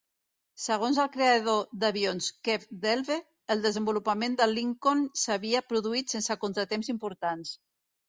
[0.61, 3.19] Segons el creador d'avions Kev Delve,
[3.57, 7.59] el desenvolupament del Lincoln s'havia produït sense contratemps importants.